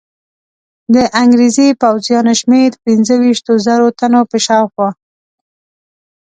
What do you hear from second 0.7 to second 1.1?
د